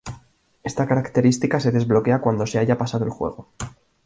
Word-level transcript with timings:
Esta 0.63 0.87
característica 0.87 1.59
se 1.59 1.69
desbloquea 1.71 2.21
cuando 2.21 2.47
se 2.47 2.57
haya 2.57 2.75
pasado 2.75 3.03
el 3.05 3.11
juego. 3.11 3.51